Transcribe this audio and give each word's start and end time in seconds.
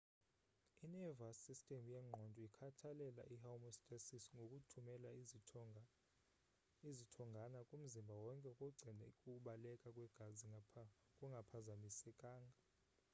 i-nervouse 0.85 1.41
system 1.47 1.81
yengqondo 1.93 2.39
ikhathalela 2.47 3.23
i-homestasis 3.35 4.25
ngokuthumela 4.35 5.09
izithongana 6.89 7.59
kumzimba 7.69 8.15
wonke 8.23 8.47
ukugcina 8.53 9.01
ukubaleka 9.11 9.87
kwegazi 9.95 10.45
kungaphazamisekanga 11.17 12.57